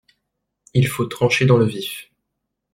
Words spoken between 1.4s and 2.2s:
dans le vif…